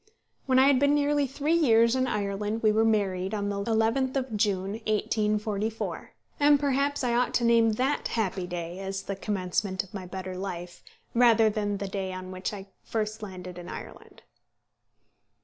[0.47, 4.15] When I had been nearly three years in Ireland we were married on the 11th
[4.15, 9.83] of June, 1844; and perhaps I ought to name that happy day as the commencement
[9.83, 10.81] of my better life,
[11.13, 14.23] rather than the day on which I first landed in Ireland.